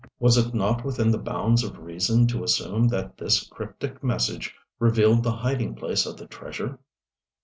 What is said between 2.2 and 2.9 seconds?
to assume